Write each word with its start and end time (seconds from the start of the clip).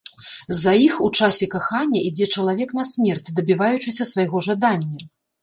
За 0.61 0.71
іх 0.85 0.95
у 1.07 1.09
часе 1.19 1.47
кахання 1.55 1.99
ідзе 2.07 2.27
чалавек 2.39 2.73
на 2.79 2.87
смерць, 2.93 3.33
дабіваючыся 3.41 4.09
свайго 4.15 4.45
жадання. 4.49 4.97